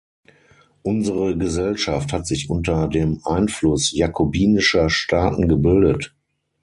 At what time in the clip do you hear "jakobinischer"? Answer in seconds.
3.91-4.89